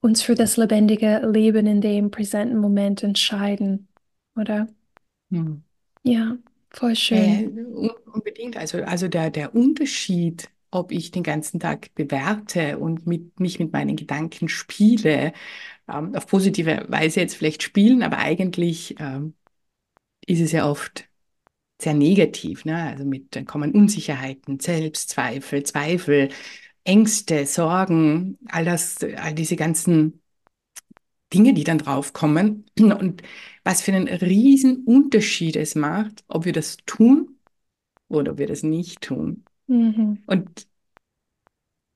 uns 0.00 0.22
für 0.22 0.34
das 0.34 0.56
lebendige 0.56 1.20
Leben 1.26 1.66
in 1.66 1.80
dem 1.80 2.10
präsenten 2.10 2.58
Moment 2.58 3.02
entscheiden, 3.04 3.88
oder? 4.36 4.66
Mhm. 5.30 5.62
Ja, 6.02 6.38
voll 6.70 6.94
Äh, 7.10 7.18
schön. 7.18 7.48
un- 7.48 7.90
unbedingt. 8.12 8.56
Also, 8.56 8.82
also 8.84 9.08
der, 9.08 9.30
der 9.30 9.54
Unterschied, 9.54 10.50
ob 10.70 10.92
ich 10.92 11.10
den 11.10 11.22
ganzen 11.22 11.60
Tag 11.60 11.94
bewerte 11.94 12.78
und 12.78 13.06
mit, 13.06 13.40
mich 13.40 13.58
mit 13.58 13.72
meinen 13.72 13.96
Gedanken 13.96 14.48
spiele, 14.48 15.32
ähm, 15.88 16.14
auf 16.16 16.26
positive 16.26 16.86
Weise 16.88 17.20
jetzt 17.20 17.36
vielleicht 17.36 17.62
spielen, 17.62 18.02
aber 18.02 18.18
eigentlich 18.18 18.96
ähm, 19.00 19.34
ist 20.26 20.40
es 20.40 20.52
ja 20.52 20.68
oft 20.70 21.08
sehr 21.82 21.94
negativ. 21.94 22.64
Ne? 22.64 22.76
Also 22.84 23.04
mit, 23.04 23.36
dann 23.36 23.46
kommen 23.46 23.72
Unsicherheiten, 23.74 24.60
Selbstzweifel, 24.60 25.62
Zweifel, 25.64 26.30
Ängste, 26.84 27.46
Sorgen, 27.46 28.38
all 28.48 28.64
das, 28.64 28.98
all 29.18 29.34
diese 29.34 29.56
ganzen 29.56 30.22
Dinge, 31.32 31.54
die 31.54 31.64
dann 31.64 31.78
draufkommen. 31.78 32.66
Und 32.78 33.22
was 33.64 33.82
für 33.82 33.92
einen 33.92 34.08
riesen 34.08 34.84
Unterschied 34.84 35.56
es 35.56 35.74
macht, 35.74 36.24
ob 36.28 36.44
wir 36.44 36.52
das 36.52 36.78
tun 36.86 37.38
oder 38.08 38.32
ob 38.32 38.38
wir 38.38 38.46
das 38.46 38.62
nicht 38.62 39.02
tun. 39.02 39.44
Mhm. 39.66 40.22
Und 40.26 40.66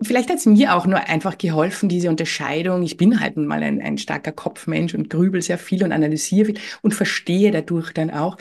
vielleicht 0.02 0.30
hat 0.30 0.38
es 0.38 0.46
mir 0.46 0.74
auch 0.74 0.86
nur 0.86 0.98
einfach 1.00 1.38
geholfen, 1.38 1.88
diese 1.88 2.10
Unterscheidung. 2.10 2.82
Ich 2.82 2.96
bin 2.96 3.20
halt 3.20 3.36
mal 3.36 3.62
ein, 3.62 3.80
ein 3.80 3.98
starker 3.98 4.32
Kopfmensch 4.32 4.94
und 4.94 5.10
grübel 5.10 5.42
sehr 5.42 5.58
viel 5.58 5.84
und 5.84 5.92
analysiere 5.92 6.46
viel 6.46 6.58
und 6.82 6.94
verstehe 6.94 7.50
dadurch 7.50 7.92
dann 7.92 8.10
auch, 8.10 8.36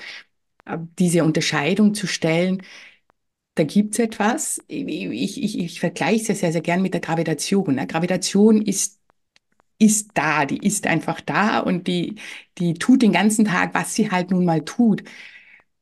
äh, 0.65 0.77
diese 0.99 1.23
Unterscheidung 1.23 1.93
zu 1.93 2.07
stellen. 2.07 2.63
Da 3.55 3.63
gibt 3.63 3.95
es 3.95 3.99
etwas. 3.99 4.63
Ich, 4.67 4.87
ich, 4.87 5.43
ich, 5.43 5.59
ich 5.59 5.79
vergleiche 5.79 6.21
es 6.21 6.27
ja 6.29 6.35
sehr, 6.35 6.51
sehr 6.53 6.61
gern 6.61 6.81
mit 6.81 6.93
der 6.93 7.01
Gravitation. 7.01 7.75
Ne? 7.75 7.87
Gravitation 7.87 8.61
ist 8.61 9.00
ist 9.81 10.11
da, 10.13 10.45
die 10.45 10.65
ist 10.65 10.85
einfach 10.87 11.21
da 11.21 11.59
und 11.59 11.87
die, 11.87 12.15
die 12.59 12.75
tut 12.75 13.01
den 13.01 13.11
ganzen 13.11 13.45
Tag, 13.45 13.73
was 13.73 13.95
sie 13.95 14.11
halt 14.11 14.31
nun 14.31 14.45
mal 14.45 14.63
tut. 14.63 15.03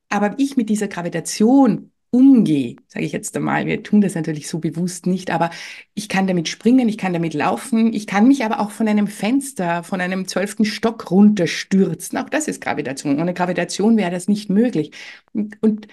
Aber 0.10 0.36
ich 0.38 0.58
mit 0.58 0.70
dieser 0.70 0.88
Gravitation 0.88 1.92
umgehe, 2.12 2.78
sage 2.88 3.06
ich 3.06 3.12
jetzt 3.12 3.36
einmal, 3.36 3.66
wir 3.68 3.84
tun 3.84 4.02
das 4.02 4.16
natürlich 4.16 4.48
so 4.48 4.60
bewusst 4.60 5.06
nicht, 5.06 5.30
aber 5.32 5.52
ich 5.94 6.10
kann 6.10 6.28
damit 6.28 6.48
springen, 6.48 6.90
ich 6.90 6.98
kann 6.98 7.14
damit 7.14 7.34
laufen, 7.36 7.94
ich 7.94 8.08
kann 8.08 8.28
mich 8.28 8.44
aber 8.44 8.60
auch 8.62 8.72
von 8.72 8.88
einem 8.88 9.08
Fenster, 9.08 9.84
von 9.84 10.02
einem 10.02 10.28
zwölften 10.28 10.66
Stock 10.66 11.12
runterstürzen. 11.12 12.18
Auch 12.18 12.30
das 12.30 12.48
ist 12.48 12.62
Gravitation. 12.62 13.20
Ohne 13.20 13.34
Gravitation 13.34 13.98
wäre 13.98 14.12
das 14.12 14.28
nicht 14.28 14.50
möglich. 14.50 14.92
Und, 15.34 15.62
und 15.62 15.88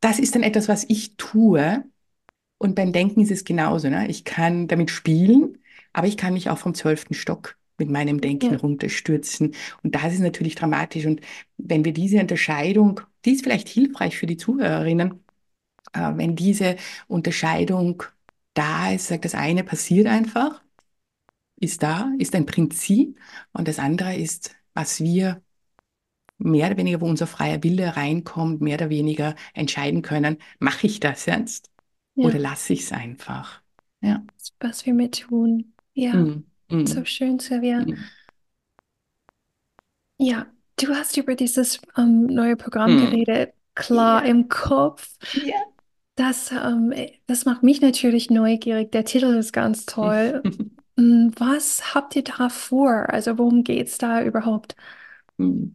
das 0.00 0.18
ist 0.18 0.34
dann 0.34 0.42
etwas, 0.44 0.68
was 0.68 0.86
ich 0.88 1.16
tue. 1.16 1.84
Und 2.58 2.74
beim 2.76 2.92
Denken 2.92 3.22
ist 3.22 3.30
es 3.30 3.44
genauso. 3.44 3.88
Ne? 3.90 4.08
Ich 4.08 4.24
kann 4.24 4.68
damit 4.68 4.90
spielen, 4.90 5.58
aber 5.92 6.06
ich 6.06 6.16
kann 6.16 6.34
mich 6.34 6.50
auch 6.50 6.58
vom 6.58 6.74
zwölften 6.74 7.14
Stock 7.14 7.56
mit 7.78 7.90
meinem 7.90 8.20
Denken 8.20 8.54
Ja. 8.54 8.58
runterstürzen. 8.58 9.54
Und 9.82 9.94
das 9.94 10.12
ist 10.14 10.20
natürlich 10.20 10.54
dramatisch. 10.54 11.06
Und 11.06 11.20
wenn 11.56 11.84
wir 11.84 11.92
diese 11.92 12.20
Unterscheidung, 12.20 13.00
die 13.24 13.32
ist 13.32 13.42
vielleicht 13.42 13.68
hilfreich 13.68 14.18
für 14.18 14.26
die 14.26 14.36
Zuhörerinnen, 14.36 15.24
äh, 15.94 16.12
wenn 16.16 16.36
diese 16.36 16.76
Unterscheidung 17.08 18.02
da 18.54 18.92
ist, 18.92 19.08
sagt, 19.08 19.24
das 19.26 19.34
eine 19.34 19.64
passiert 19.64 20.06
einfach, 20.08 20.62
ist 21.56 21.82
da, 21.82 22.12
ist 22.18 22.34
ein 22.34 22.46
Prinzip 22.46 23.18
und 23.52 23.68
das 23.68 23.78
andere 23.78 24.16
ist, 24.16 24.54
was 24.74 25.00
wir 25.00 25.42
mehr 26.38 26.68
oder 26.68 26.76
weniger, 26.76 27.00
wo 27.00 27.06
unser 27.06 27.26
freier 27.26 27.62
Wille 27.62 27.96
reinkommt, 27.96 28.60
mehr 28.60 28.76
oder 28.76 28.90
weniger 28.90 29.34
entscheiden 29.54 30.02
können, 30.02 30.38
mache 30.58 30.86
ich 30.86 31.00
das 31.00 31.26
jetzt 31.26 31.70
Ja, 32.14 32.30
oder 32.30 32.38
lasse 32.38 32.72
ich 32.74 32.82
es 32.82 32.92
einfach? 32.92 33.62
Ja. 34.02 34.22
was 34.60 34.86
wir 34.86 34.94
mit 34.94 35.20
tun. 35.20 35.74
Ja, 35.94 36.30
mm, 36.70 36.84
so 36.84 37.04
schön, 37.04 37.38
Silvia. 37.38 37.86
mm, 37.86 38.10
Ja, 40.18 40.46
du 40.76 40.94
hast 40.94 41.16
über 41.16 41.34
dieses 41.34 41.80
ähm, 41.96 42.26
neue 42.26 42.56
Programm 42.56 42.96
mm. 42.96 42.96
geredet, 42.96 43.54
klar 43.74 44.24
Ja. 44.24 44.30
im 44.30 44.48
Kopf. 44.48 45.16
Ja. 45.32 45.54
Das, 46.16 46.52
ähm, 46.52 46.92
das 47.26 47.44
macht 47.46 47.62
mich 47.62 47.80
natürlich 47.80 48.30
neugierig. 48.30 48.92
Der 48.92 49.04
Titel 49.04 49.36
ist 49.36 49.52
ganz 49.52 49.86
toll. 49.86 50.42
Mm, 50.96 51.30
Was 51.36 51.94
habt 51.94 52.16
ihr 52.16 52.24
da 52.24 52.48
vor? 52.48 53.08
Also 53.10 53.38
worum 53.38 53.64
geht 53.64 53.88
es 53.88 53.98
da 53.98 54.22
überhaupt? 54.22 54.74
Mm. 55.38 55.68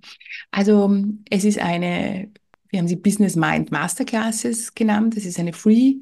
Also 0.52 0.92
es 1.30 1.44
ist 1.44 1.60
eine, 1.60 2.32
wir 2.70 2.80
haben 2.80 2.88
sie 2.88 2.96
Business 2.98 3.36
Mind 3.36 3.72
Masterclasses 3.72 4.76
genannt. 4.76 5.18
Das 5.18 5.26
ist 5.26 5.40
eine 5.40 5.54
Free, 5.54 6.02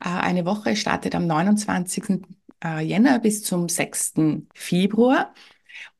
äh, 0.00 0.08
eine 0.08 0.44
Woche, 0.46 0.76
startet 0.76 1.14
am 1.14 1.26
29. 1.26 2.22
äh, 2.64 2.80
Jänner 2.84 3.18
bis 3.18 3.42
zum 3.44 3.68
6. 3.68 4.46
Februar. 4.54 5.34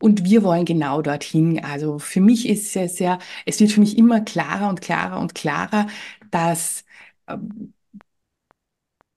Und 0.00 0.25
wir 0.25 0.42
wollen 0.45 0.64
genau 0.64 1.02
dorthin. 1.02 1.64
Also 1.64 1.99
für 1.99 2.21
mich 2.21 2.49
ist 2.49 2.76
es 2.76 2.99
ja, 2.99 3.19
es 3.47 3.61
wird 3.61 3.73
für 3.73 3.81
mich 3.81 3.99
immer 3.99 4.21
klarer 4.23 4.69
und 4.69 4.81
klarer 4.83 5.21
und 5.21 5.35
klarer, 5.35 5.88
dass 6.31 6.85
ähm, 7.28 7.75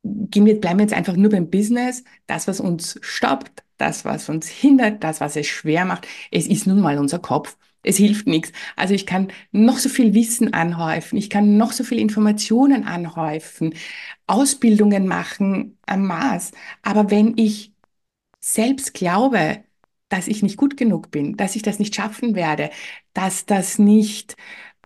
gehen 0.03 0.45
wir, 0.45 0.59
bleiben 0.59 0.79
wir 0.79 0.83
jetzt 0.85 0.93
einfach 0.93 1.15
nur 1.15 1.31
beim 1.31 1.49
Business. 1.49 2.03
Das, 2.27 2.47
was 2.47 2.59
uns 2.59 2.99
stoppt, 3.01 3.63
das, 3.77 4.05
was 4.05 4.29
uns 4.29 4.47
hindert, 4.47 5.03
das, 5.03 5.21
was 5.21 5.35
es 5.35 5.47
schwer 5.47 5.85
macht, 5.85 6.07
es 6.31 6.47
ist 6.47 6.67
nun 6.67 6.79
mal 6.81 6.97
unser 6.97 7.19
Kopf. 7.19 7.57
Es 7.85 7.97
hilft 7.97 8.27
nichts. 8.27 8.51
Also 8.75 8.93
ich 8.93 9.05
kann 9.05 9.31
noch 9.51 9.77
so 9.77 9.89
viel 9.89 10.13
Wissen 10.13 10.53
anhäufen, 10.53 11.17
ich 11.17 11.29
kann 11.29 11.57
noch 11.57 11.71
so 11.71 11.83
viel 11.83 11.99
Informationen 11.99 12.83
anhäufen, 12.85 13.73
Ausbildungen 14.27 15.07
machen 15.07 15.77
am 15.85 16.07
Maß. 16.07 16.51
Aber 16.83 17.11
wenn 17.11 17.37
ich 17.37 17.73
selbst 18.39 18.93
glaube, 18.93 19.63
dass 20.09 20.27
ich 20.27 20.43
nicht 20.43 20.57
gut 20.57 20.77
genug 20.77 21.11
bin, 21.11 21.35
dass 21.37 21.55
ich 21.55 21.61
das 21.63 21.79
nicht 21.79 21.95
schaffen 21.95 22.35
werde, 22.35 22.69
dass 23.13 23.45
das 23.45 23.79
nicht 23.79 24.35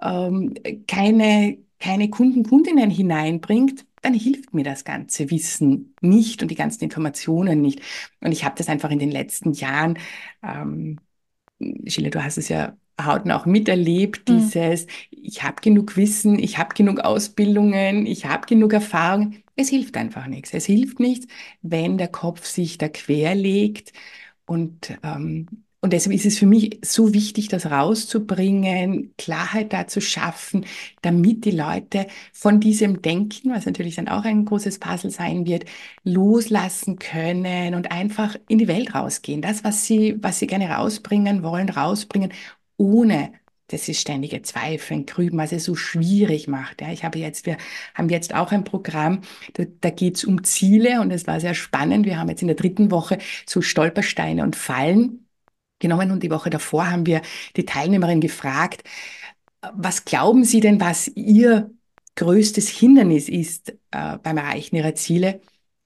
ähm, 0.02 0.54
keine, 0.88 1.58
keine 1.80 2.10
Kunden, 2.10 2.44
Kundinnen 2.44 2.90
hineinbringt, 2.90 3.86
dann 4.02 4.14
hilft 4.14 4.54
mir 4.54 4.64
das 4.64 4.86
ganze 4.86 5.30
Wissen 5.30 5.94
nicht 6.02 6.42
und 6.42 6.50
die 6.52 6.56
ganzen 6.56 6.84
Informationen 6.86 7.62
nicht. 7.62 7.82
Und 8.22 8.32
ich 8.32 8.46
habe 8.46 8.56
das 8.58 8.70
einfach 8.70 8.92
in 8.92 9.00
den 9.00 9.12
letzten 9.12 9.52
Jahren, 9.54 9.98
ähm, 10.42 11.00
Sheila, 11.88 12.10
du 12.12 12.24
hast 12.24 12.38
es 12.40 12.50
ja 12.50 12.78
hautnah 13.06 13.38
auch 13.40 13.46
miterlebt, 13.46 14.28
Mhm. 14.28 14.30
dieses, 14.30 14.88
ich 15.12 15.44
habe 15.44 15.62
genug 15.62 15.98
Wissen, 15.98 16.40
ich 16.40 16.58
habe 16.58 16.74
genug 16.76 17.00
Ausbildungen, 17.02 18.06
ich 18.06 18.26
habe 18.26 18.46
genug 18.48 18.74
Erfahrung. 18.74 19.36
Es 19.56 19.70
hilft 19.70 19.98
einfach 19.98 20.28
nichts. 20.28 20.54
Es 20.54 20.66
hilft 20.66 21.00
nichts, 21.00 21.28
wenn 21.62 21.98
der 21.98 22.08
Kopf 22.08 22.46
sich 22.46 22.78
da 22.78 22.88
querlegt 22.90 23.94
und 24.46 24.98
ähm, 25.04 25.48
und 25.82 25.94
deshalb 25.94 26.14
ist 26.14 26.26
es 26.26 26.38
für 26.38 26.46
mich 26.46 26.78
so 26.84 27.14
wichtig, 27.14 27.48
das 27.48 27.72
rauszubringen, 27.72 29.14
Klarheit 29.18 29.72
da 29.72 29.88
zu 29.88 30.02
schaffen, 30.02 30.66
damit 31.02 31.46
die 31.46 31.52
Leute 31.52 32.08
von 32.34 32.60
diesem 32.60 33.02
Denken, 33.02 33.52
was 33.52 33.66
natürlich 33.66 33.96
dann 33.96 34.10
auch 34.10 34.26
ein 34.26 34.44
großes 34.44 34.80
Puzzle 34.80 35.10
sein 35.10 35.46
wird, 35.46 35.64
loslassen 36.04 37.00
können 37.00 37.76
und 37.76 37.92
einfach 37.94 38.36
in 38.50 38.58
die 38.58 38.68
Welt 38.68 38.94
rausgehen. 38.94 39.42
Das, 39.42 39.64
was 39.64 39.86
sie, 39.86 40.18
was 40.22 40.40
sie 40.40 40.48
gerne 40.48 40.70
rausbringen 40.70 41.44
wollen, 41.44 41.70
rausbringen, 41.70 42.34
ohne 42.80 43.34
das 43.70 43.88
ist 43.88 44.02
ständige 44.02 44.42
Zweifeln, 44.42 45.06
Grüben, 45.06 45.38
was 45.38 45.52
es 45.52 45.66
so 45.66 45.76
schwierig 45.76 46.48
macht. 46.48 46.82
Ja, 46.82 46.92
ich 46.92 47.04
habe 47.04 47.20
jetzt, 47.20 47.46
wir 47.46 47.58
haben 47.94 48.10
jetzt 48.10 48.34
auch 48.34 48.52
ein 48.52 48.64
Programm, 48.64 49.22
da, 49.54 49.64
da 49.82 49.90
geht 49.92 50.18
es 50.18 50.26
um 50.26 50.44
Ziele 50.44 51.02
und 51.02 51.12
es 51.12 51.28
war 51.28 51.40
sehr 51.40 51.54
spannend. 51.54 52.06
Wir 52.06 52.18
haben 52.18 52.30
jetzt 52.30 52.42
in 52.42 52.48
der 52.48 52.58
dritten 52.58 52.92
Woche 52.92 53.20
so 53.46 53.62
Stolpersteine 53.62 54.44
und 54.44 54.56
Fallen 54.56 55.28
genommen 55.80 56.12
und 56.12 56.24
die 56.24 56.32
Woche 56.32 56.50
davor 56.50 56.90
haben 56.92 57.06
wir 57.06 57.22
die 57.56 57.66
Teilnehmerin 57.66 58.22
gefragt, 58.22 58.84
was 59.74 60.06
glauben 60.06 60.44
Sie 60.44 60.62
denn, 60.62 60.82
was 60.82 61.08
Ihr 61.10 61.72
größtes 62.16 62.70
Hindernis 62.70 63.30
ist 63.30 63.72
äh, 63.92 64.18
beim 64.18 64.38
Erreichen 64.38 64.76
Ihrer 64.78 64.96
Ziele? 64.96 65.42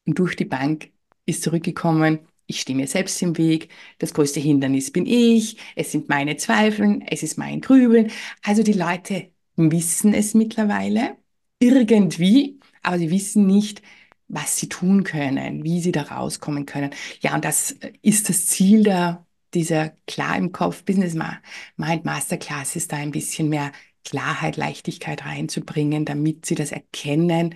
Und 0.06 0.20
durch 0.20 0.36
die 0.36 0.46
Bank 0.46 0.92
ist 1.26 1.44
zurückgekommen, 1.44 2.20
ich 2.46 2.62
stehe 2.62 2.76
mir 2.76 2.88
selbst 2.88 3.22
im 3.22 3.38
Weg, 3.38 3.70
das 4.00 4.14
größte 4.14 4.40
Hindernis 4.40 4.92
bin 4.92 5.06
ich, 5.06 5.58
es 5.76 5.92
sind 5.92 6.10
meine 6.10 6.38
Zweifel, 6.38 7.02
es 7.08 7.24
ist 7.24 7.38
mein 7.38 7.62
Grübeln. 7.62 8.12
Also 8.44 8.64
die 8.64 8.74
Leute 8.74 9.32
wissen 9.56 10.14
es 10.14 10.34
mittlerweile 10.34 11.18
irgendwie, 11.60 12.60
aber 12.82 13.00
sie 13.00 13.12
wissen 13.12 13.48
nicht, 13.48 13.82
was 14.28 14.58
sie 14.58 14.70
tun 14.70 15.04
können, 15.04 15.64
wie 15.64 15.80
sie 15.82 15.92
da 15.92 16.04
rauskommen 16.04 16.66
können. 16.66 16.92
Ja, 17.22 17.36
und 17.36 17.46
das 17.46 17.76
ist 18.02 18.30
das 18.30 18.48
Ziel 18.48 18.84
der, 18.84 19.26
dieser 19.54 19.90
Klar 20.08 20.38
im 20.38 20.52
Kopf 20.52 20.84
Business 20.84 21.14
Mind 21.78 22.06
Masterclass, 22.06 22.76
ist 22.76 22.92
da 22.92 22.98
ein 22.98 23.12
bisschen 23.12 23.50
mehr 23.50 23.72
Klarheit, 24.04 24.58
Leichtigkeit 24.58 25.26
reinzubringen, 25.26 26.06
damit 26.06 26.46
sie 26.46 26.56
das 26.56 26.72
erkennen, 26.72 27.56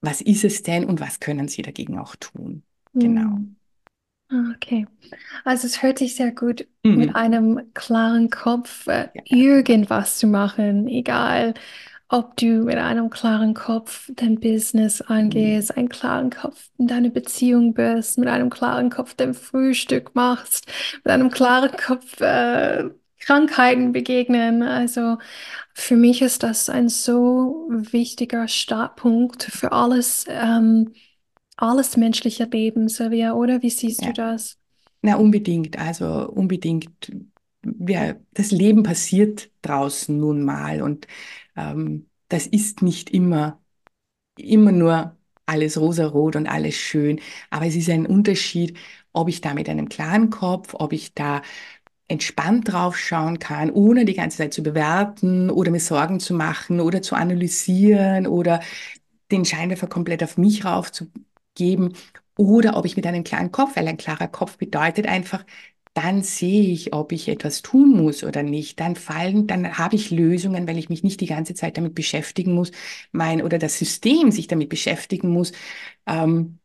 was 0.00 0.20
ist 0.20 0.44
es 0.44 0.62
denn 0.62 0.84
und 0.84 1.00
was 1.00 1.20
können 1.20 1.48
sie 1.48 1.62
dagegen 1.62 1.98
auch 1.98 2.16
tun. 2.16 2.62
Genau. 2.94 3.36
Hm. 3.36 3.57
Ah, 4.30 4.52
okay. 4.54 4.86
Also 5.44 5.66
es 5.66 5.82
hört 5.82 5.98
sich 5.98 6.16
sehr 6.16 6.32
gut 6.32 6.66
mhm. 6.82 6.96
mit 6.96 7.16
einem 7.16 7.72
klaren 7.72 8.28
Kopf 8.28 8.86
äh, 8.86 9.08
ja. 9.14 9.22
irgendwas 9.24 10.18
zu 10.18 10.26
machen, 10.26 10.86
egal 10.86 11.54
ob 12.10 12.36
du 12.36 12.64
mit 12.64 12.76
einem 12.76 13.10
klaren 13.10 13.54
Kopf 13.54 14.10
dein 14.14 14.40
Business 14.40 15.00
angehst, 15.02 15.70
mhm. 15.70 15.78
einen 15.78 15.88
klaren 15.88 16.30
Kopf 16.30 16.70
in 16.78 16.86
deine 16.86 17.10
Beziehung 17.10 17.74
bist, 17.74 18.18
mit 18.18 18.28
einem 18.28 18.50
klaren 18.50 18.90
Kopf 18.90 19.14
dein 19.14 19.34
Frühstück 19.34 20.14
machst, 20.14 20.66
mit 21.04 21.12
einem 21.12 21.30
klaren 21.30 21.70
Kopf 21.76 22.20
äh, 22.20 22.84
Krankheiten 23.20 23.92
begegnen. 23.92 24.62
Also 24.62 25.18
für 25.74 25.96
mich 25.96 26.22
ist 26.22 26.42
das 26.42 26.70
ein 26.70 26.88
so 26.88 27.66
wichtiger 27.70 28.48
Startpunkt 28.48 29.42
für 29.44 29.72
alles, 29.72 30.24
ähm, 30.28 30.94
alles 31.58 31.96
menschliche 31.96 32.44
Leben, 32.44 32.88
Silvia, 32.88 33.34
oder? 33.34 33.62
Wie 33.62 33.70
siehst 33.70 34.02
ja. 34.02 34.08
du 34.08 34.14
das? 34.14 34.58
Na, 35.02 35.16
unbedingt. 35.16 35.78
Also 35.78 36.28
unbedingt. 36.28 37.12
Ja, 37.86 38.14
das 38.32 38.50
Leben 38.50 38.82
passiert 38.82 39.50
draußen 39.62 40.16
nun 40.16 40.44
mal 40.44 40.80
und 40.80 41.06
ähm, 41.56 42.08
das 42.28 42.46
ist 42.46 42.82
nicht 42.82 43.10
immer, 43.10 43.60
immer 44.36 44.72
nur 44.72 45.16
alles 45.46 45.78
rosarot 45.78 46.36
und 46.36 46.46
alles 46.46 46.76
schön. 46.76 47.20
Aber 47.50 47.66
es 47.66 47.74
ist 47.76 47.90
ein 47.90 48.06
Unterschied, 48.06 48.76
ob 49.12 49.28
ich 49.28 49.40
da 49.40 49.54
mit 49.54 49.68
einem 49.68 49.88
klaren 49.88 50.30
Kopf, 50.30 50.74
ob 50.74 50.92
ich 50.92 51.14
da 51.14 51.42
entspannt 52.08 52.72
drauf 52.72 52.96
schauen 52.98 53.38
kann, 53.38 53.70
ohne 53.70 54.04
die 54.04 54.14
ganze 54.14 54.38
Zeit 54.38 54.54
zu 54.54 54.62
bewerten 54.62 55.50
oder 55.50 55.70
mir 55.70 55.80
Sorgen 55.80 56.20
zu 56.20 56.34
machen 56.34 56.80
oder 56.80 57.02
zu 57.02 57.14
analysieren 57.16 58.26
oder 58.26 58.60
den 59.30 59.44
Scheinwerfer 59.44 59.88
komplett 59.88 60.22
auf 60.22 60.38
mich 60.38 60.64
raufzugeben 61.58 61.94
oder 62.36 62.76
ob 62.76 62.84
ich 62.86 62.96
mit 62.96 63.06
einem 63.06 63.24
klaren 63.24 63.50
Kopf, 63.52 63.76
weil 63.76 63.88
ein 63.88 63.96
klarer 63.96 64.28
Kopf 64.28 64.58
bedeutet 64.58 65.06
einfach, 65.06 65.44
dann 65.94 66.22
sehe 66.22 66.70
ich, 66.72 66.92
ob 66.92 67.10
ich 67.12 67.28
etwas 67.28 67.62
tun 67.62 67.90
muss 67.96 68.22
oder 68.22 68.42
nicht. 68.44 68.78
Dann 68.78 68.94
fallen, 68.94 69.48
dann 69.48 69.78
habe 69.78 69.96
ich 69.96 70.10
Lösungen, 70.12 70.68
weil 70.68 70.78
ich 70.78 70.88
mich 70.88 71.02
nicht 71.02 71.20
die 71.20 71.26
ganze 71.26 71.54
Zeit 71.54 71.76
damit 71.76 71.94
beschäftigen 71.96 72.52
muss, 72.54 72.70
mein 73.10 73.42
oder 73.42 73.58
das 73.58 73.78
System 73.78 74.30
sich 74.30 74.46
damit 74.46 74.68
beschäftigen 74.68 75.30
muss, 75.30 75.52
ähm, 76.06 76.58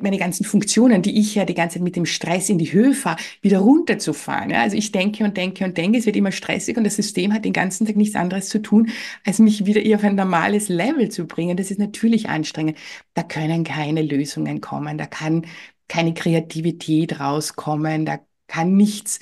meine 0.00 0.18
ganzen 0.18 0.44
Funktionen, 0.44 1.02
die 1.02 1.18
ich 1.18 1.34
ja 1.34 1.44
die 1.44 1.54
ganze 1.54 1.74
Zeit 1.74 1.82
mit 1.82 1.96
dem 1.96 2.06
Stress 2.06 2.48
in 2.48 2.58
die 2.58 2.72
Höhe 2.72 2.94
fahre, 2.94 3.16
wieder 3.40 3.58
runterzufahren. 3.58 4.50
Ja? 4.50 4.62
Also 4.62 4.76
ich 4.76 4.92
denke 4.92 5.24
und 5.24 5.36
denke 5.36 5.64
und 5.64 5.76
denke, 5.76 5.98
es 5.98 6.06
wird 6.06 6.16
immer 6.16 6.32
stressig 6.32 6.76
und 6.76 6.84
das 6.84 6.96
System 6.96 7.32
hat 7.32 7.44
den 7.44 7.52
ganzen 7.52 7.86
Tag 7.86 7.96
nichts 7.96 8.16
anderes 8.16 8.48
zu 8.48 8.60
tun, 8.60 8.90
als 9.24 9.38
mich 9.38 9.66
wieder 9.66 9.80
auf 9.96 10.04
ein 10.04 10.14
normales 10.14 10.68
Level 10.68 11.08
zu 11.10 11.26
bringen. 11.26 11.56
Das 11.56 11.70
ist 11.70 11.78
natürlich 11.78 12.28
anstrengend. 12.28 12.78
Da 13.14 13.22
können 13.22 13.64
keine 13.64 14.02
Lösungen 14.02 14.60
kommen, 14.60 14.98
da 14.98 15.06
kann 15.06 15.46
keine 15.88 16.14
Kreativität 16.14 17.20
rauskommen, 17.20 18.06
da 18.06 18.18
kann 18.46 18.76
nichts 18.76 19.20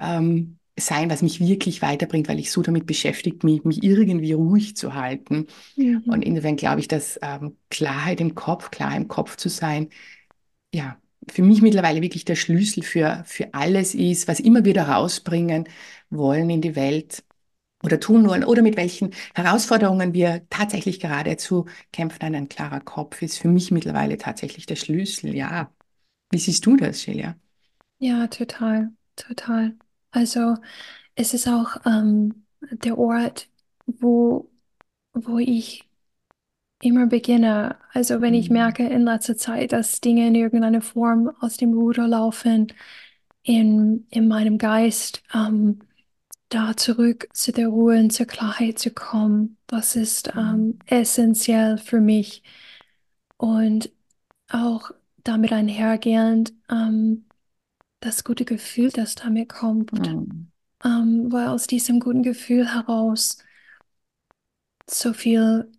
ähm, 0.00 0.58
sein, 0.86 1.10
was 1.10 1.22
mich 1.22 1.40
wirklich 1.40 1.82
weiterbringt, 1.82 2.28
weil 2.28 2.38
ich 2.38 2.50
so 2.52 2.62
damit 2.62 2.86
beschäftigt 2.86 3.44
mich, 3.44 3.64
mich 3.64 3.82
irgendwie 3.82 4.32
ruhig 4.32 4.76
zu 4.76 4.94
halten. 4.94 5.46
Mhm. 5.76 6.02
Und 6.06 6.22
insofern 6.22 6.56
glaube 6.56 6.80
ich, 6.80 6.88
dass 6.88 7.18
ähm, 7.22 7.56
Klarheit 7.70 8.20
im 8.20 8.34
Kopf, 8.34 8.70
klar 8.70 8.96
im 8.96 9.08
Kopf 9.08 9.36
zu 9.36 9.48
sein, 9.48 9.88
ja, 10.74 10.98
für 11.30 11.42
mich 11.42 11.62
mittlerweile 11.62 12.02
wirklich 12.02 12.24
der 12.24 12.36
Schlüssel 12.36 12.82
für, 12.82 13.22
für 13.26 13.54
alles 13.54 13.94
ist, 13.94 14.28
was 14.28 14.40
immer 14.40 14.64
wir 14.64 14.74
da 14.74 14.94
rausbringen 14.94 15.68
wollen 16.10 16.50
in 16.50 16.60
die 16.60 16.74
Welt 16.76 17.24
oder 17.84 18.00
tun 18.00 18.28
wollen 18.28 18.44
oder 18.44 18.62
mit 18.62 18.76
welchen 18.76 19.12
Herausforderungen 19.34 20.14
wir 20.14 20.46
tatsächlich 20.50 21.00
gerade 21.00 21.36
zu 21.36 21.66
kämpfen. 21.92 22.34
Ein 22.34 22.48
klarer 22.48 22.80
Kopf 22.80 23.22
ist 23.22 23.38
für 23.38 23.48
mich 23.48 23.70
mittlerweile 23.70 24.18
tatsächlich 24.18 24.66
der 24.66 24.76
Schlüssel. 24.76 25.34
Ja. 25.36 25.72
Wie 26.30 26.38
siehst 26.38 26.66
du 26.66 26.76
das, 26.76 27.02
Shelia? 27.02 27.36
Ja, 27.98 28.26
total, 28.28 28.90
total. 29.16 29.76
Also 30.12 30.56
es 31.16 31.34
ist 31.34 31.48
auch 31.48 31.76
ähm, 31.86 32.44
der 32.60 32.98
Ort, 32.98 33.48
wo, 33.86 34.50
wo 35.12 35.38
ich 35.38 35.88
immer 36.82 37.06
beginne. 37.06 37.76
Also 37.92 38.20
wenn 38.20 38.34
ich 38.34 38.48
mhm. 38.50 38.54
merke 38.54 38.86
in 38.86 39.02
letzter 39.02 39.36
Zeit, 39.36 39.72
dass 39.72 40.00
Dinge 40.00 40.26
in 40.28 40.34
irgendeiner 40.34 40.82
Form 40.82 41.30
aus 41.40 41.56
dem 41.56 41.72
Ruder 41.72 42.08
laufen, 42.08 42.68
in, 43.42 44.06
in 44.10 44.28
meinem 44.28 44.58
Geist, 44.58 45.22
ähm, 45.34 45.80
da 46.48 46.76
zurück 46.76 47.28
zu 47.32 47.52
der 47.52 47.68
Ruhe 47.68 47.98
und 47.98 48.12
zur 48.12 48.26
Klarheit 48.26 48.78
zu 48.78 48.90
kommen, 48.90 49.56
das 49.66 49.96
ist 49.96 50.32
ähm, 50.36 50.66
mhm. 50.66 50.78
essentiell 50.86 51.78
für 51.78 52.00
mich. 52.00 52.42
Und 53.38 53.90
auch 54.50 54.92
damit 55.24 55.52
einhergehend, 55.52 56.52
ähm, 56.70 57.24
das 58.04 58.24
gute 58.24 58.44
Gefühl, 58.44 58.90
das 58.90 59.14
damit 59.14 59.48
kommt. 59.48 59.92
Mhm. 59.92 60.50
Ähm, 60.84 61.32
weil 61.32 61.48
aus 61.48 61.66
diesem 61.66 62.00
guten 62.00 62.22
Gefühl 62.22 62.72
heraus 62.74 63.38
so 64.86 65.12
viel, 65.12 65.70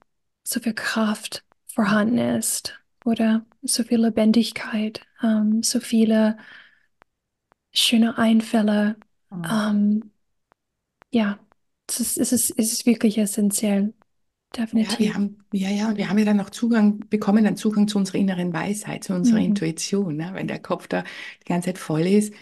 so 0.44 0.60
viel 0.60 0.74
Kraft 0.74 1.44
vorhanden 1.68 2.18
ist 2.18 2.80
oder 3.06 3.46
so 3.62 3.84
viel 3.84 4.02
Lebendigkeit, 4.02 5.02
ähm, 5.22 5.62
so 5.62 5.80
viele 5.80 6.38
schöne 7.74 8.18
Einfälle. 8.18 8.96
Mhm. 9.30 9.44
Ähm, 9.50 10.12
ja, 11.12 11.40
es 11.88 12.00
ist, 12.00 12.18
es, 12.18 12.32
ist, 12.32 12.50
es 12.52 12.72
ist 12.72 12.86
wirklich 12.86 13.18
essentiell. 13.18 13.94
Definitiv. 14.56 15.00
Ja, 15.00 15.00
wir 15.00 15.13
haben, 15.16 15.38
ja, 15.52 15.70
ja, 15.70 15.98
wir 15.98 16.10
haben 16.10 16.18
ja 16.20 16.26
dann 16.26 16.39
auch 16.39 16.52
Zugang, 16.52 17.00
bekommen 17.10 17.44
dann 17.44 17.58
Zugang 17.58 17.88
zu 17.88 17.98
unserer 17.98 18.20
inneren 18.20 18.54
Weisheit, 18.54 19.04
zu 19.04 19.13
unserer 19.13 19.39
mhm. 19.39 19.46
Intuition. 19.46 20.18
Ne? 20.18 20.32
Wenn 20.34 20.48
der 20.48 20.60
Kopf 20.60 20.88
da 20.88 21.04
die 21.42 21.46
ganze 21.46 21.68
Zeit 21.68 21.80
voll 21.80 22.02
ist, 22.02 22.34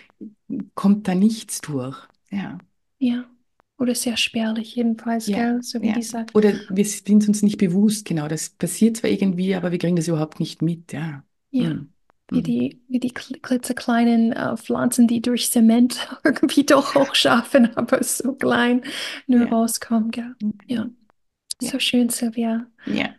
kommt 0.75 1.07
da 1.07 1.15
nichts 1.15 1.61
durch. 1.61 1.97
Ja. 2.29 2.57
Ja. 2.99 3.25
Oder 3.77 3.95
sehr 3.95 4.17
spärlich 4.17 4.75
jedenfalls, 4.75 5.27
ja. 5.27 5.37
gell? 5.37 5.63
So 5.63 5.81
wie 5.81 5.87
ja. 5.87 5.93
dieser. 5.93 6.25
Oder 6.33 6.53
wir 6.69 6.85
sind 6.85 7.27
uns 7.27 7.41
nicht 7.41 7.57
bewusst, 7.57 8.05
genau. 8.05 8.27
Das 8.27 8.49
passiert 8.49 8.97
zwar 8.97 9.09
irgendwie, 9.09 9.55
aber 9.55 9.71
wir 9.71 9.79
kriegen 9.79 9.95
das 9.95 10.07
überhaupt 10.07 10.39
nicht 10.39 10.61
mit, 10.61 10.91
ja. 10.91 11.23
Ja. 11.49 11.73
Mhm. 11.73 11.89
Wie 12.29 12.39
mhm. 12.39 12.43
die, 12.43 12.81
wie 12.87 12.99
die 12.99 13.11
klitzekleinen 13.11 14.33
äh, 14.33 14.55
Pflanzen, 14.55 15.07
die 15.07 15.21
durch 15.21 15.51
Zement 15.51 16.07
irgendwie 16.23 16.65
doch 16.65 16.95
hochschaffen, 16.95 17.75
aber 17.75 18.03
so 18.03 18.33
klein 18.33 18.83
nur 19.27 19.45
ja. 19.45 19.47
rauskommen, 19.47 20.11
gell? 20.11 20.35
Mhm. 20.41 20.53
Ja. 20.67 20.89
So 21.61 21.79
schön, 21.79 22.09
Silvia. 22.09 22.65
Ja. 22.85 23.09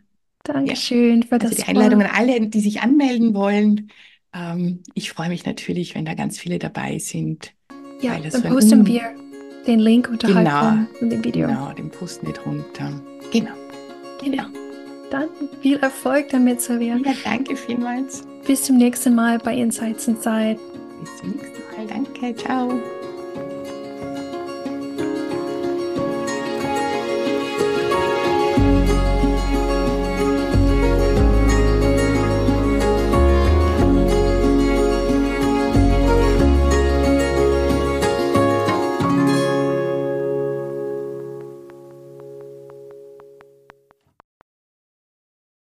Dankeschön 0.45 1.23
für 1.23 1.35
also 1.35 1.49
das. 1.49 1.57
Die 1.57 1.65
Einladung 1.65 2.03
an 2.03 2.11
alle, 2.13 2.41
die 2.41 2.61
sich 2.61 2.83
anmelden 2.83 3.35
wollen. 3.35 3.91
Ähm, 4.35 4.83
ich 4.95 5.11
freue 5.11 5.29
mich 5.29 5.47
natürlich, 5.47 5.95
wenn 5.95 6.05
da 6.05 6.15
ganz 6.15 6.39
viele 6.39 6.59
dabei 6.59 6.99
sind. 6.99 7.53
Ja, 8.01 8.19
dann 8.19 8.43
posten 8.43 8.87
wir 8.87 9.15
den 9.67 9.79
Link 9.79 10.09
unterhalb 10.09 10.45
genau, 10.45 10.99
von 10.99 11.11
dem 11.11 11.25
Video. 11.25 11.47
Genau, 11.47 11.73
den 11.73 11.91
posten 11.91 12.27
wir 12.27 12.35
drunter. 12.35 13.01
Genau. 13.33 13.53
Genau. 14.23 14.45
Dann 15.11 15.29
viel 15.61 15.77
Erfolg 15.77 16.31
damit, 16.31 16.61
Silvia. 16.61 16.97
Ja, 16.97 17.13
danke 17.23 17.55
vielmals. 17.55 18.27
Bis 18.47 18.65
zum 18.65 18.79
nächsten 18.79 19.15
Mal 19.15 19.39
bei 19.39 19.55
Insights 19.55 20.09
Inside. 20.09 20.59
Bis 21.01 21.17
zum 21.19 21.31
nächsten 21.31 21.77
Mal. 21.77 21.87
Danke. 21.87 22.35
Ciao. 22.35 22.81